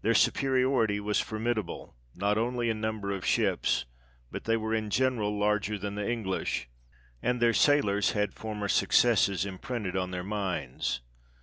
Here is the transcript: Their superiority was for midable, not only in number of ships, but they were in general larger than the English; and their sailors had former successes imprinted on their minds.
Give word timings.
Their 0.00 0.14
superiority 0.14 1.00
was 1.00 1.20
for 1.20 1.38
midable, 1.38 1.92
not 2.14 2.38
only 2.38 2.70
in 2.70 2.80
number 2.80 3.10
of 3.12 3.26
ships, 3.26 3.84
but 4.30 4.44
they 4.44 4.56
were 4.56 4.74
in 4.74 4.88
general 4.88 5.38
larger 5.38 5.76
than 5.78 5.96
the 5.96 6.10
English; 6.10 6.66
and 7.22 7.42
their 7.42 7.52
sailors 7.52 8.12
had 8.12 8.32
former 8.32 8.68
successes 8.68 9.44
imprinted 9.44 9.98
on 9.98 10.12
their 10.12 10.24
minds. 10.24 11.02